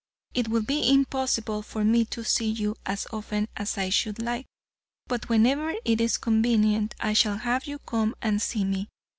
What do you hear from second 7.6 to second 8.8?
you come and see